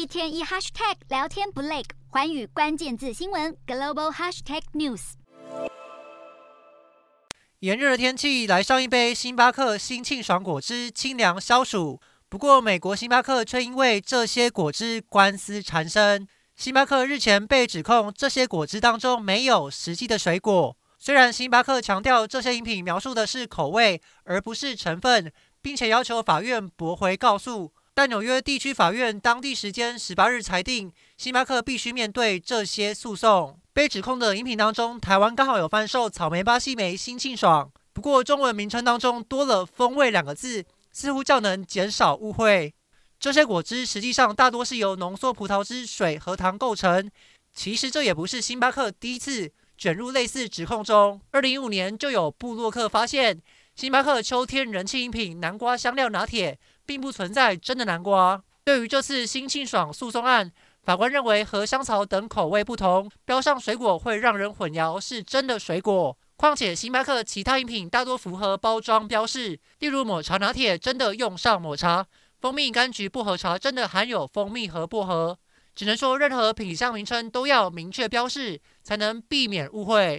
[0.00, 5.12] 一天一 hashtag 聊天不累，环宇关键字新闻 global hashtag news。
[7.58, 12.00] 炎热的天气，来上一杯星巴克新沁爽果汁，清凉消暑。
[12.30, 16.26] 不过，美国星巴克却因为这些果汁官司缠身。
[16.56, 20.74] 星巴克日前被指控这些果汁当中没有实际的水果。
[20.98, 25.30] 虽然星巴克强调这些饮品描述的是口味，而不是成分，
[25.60, 33.60] 并且要求法院驳回告诉，但纽约地区法院当地时间十八日裁定，星巴克必须面对这些诉讼。
[33.74, 42.72] 被指控的饮品当中，台湾刚好有贩售草莓巴西莓新庆爽，不过中文名称当中多了“风味”两个字，似乎较能减少误会。
[43.18, 47.10] 这些果汁实际上大多是由浓缩葡萄汁、水和糖构成。
[47.52, 51.20] 其实这也不是星巴克第一次卷入类似指控中。
[51.32, 53.42] 二零一五年就有布洛克发现，
[53.80, 58.44] 星巴克秋天人气饮品南瓜香料拿铁并不存在真的南瓜。
[58.62, 66.14] 对于这次新庆爽诉讼案，法官认为和香草等口味不同，标上水果会让人混淆是真的水果。
[66.36, 72.06] 况且星巴克其他饮品大多符合包装标示，例如抹茶拿铁真的用上抹茶，
[72.38, 75.38] 蜂蜜柑橘薄荷茶真的含有蜂蜜和薄荷。
[75.74, 80.18] 只能说任何品项名称都要明确标示，才能避免误会。